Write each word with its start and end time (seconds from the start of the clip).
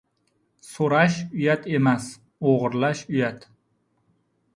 •So‘rash 0.69 1.17
uyat 1.41 1.67
emas, 1.79 2.07
o‘g‘irlash 2.53 3.05
uyat. 3.13 3.47